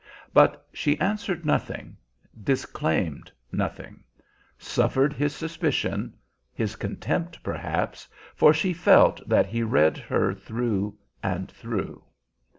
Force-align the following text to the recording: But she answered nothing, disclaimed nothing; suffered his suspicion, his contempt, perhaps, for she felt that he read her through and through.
But 0.33 0.65
she 0.73 0.99
answered 0.99 1.45
nothing, 1.45 1.95
disclaimed 2.43 3.31
nothing; 3.51 4.03
suffered 4.57 5.13
his 5.13 5.35
suspicion, 5.35 6.15
his 6.51 6.75
contempt, 6.75 7.37
perhaps, 7.43 8.07
for 8.33 8.51
she 8.51 8.73
felt 8.73 9.21
that 9.29 9.45
he 9.45 9.61
read 9.61 9.97
her 9.99 10.33
through 10.33 10.95
and 11.21 11.51
through. 11.51 12.01